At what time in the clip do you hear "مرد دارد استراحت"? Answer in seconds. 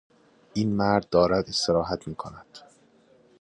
0.75-2.07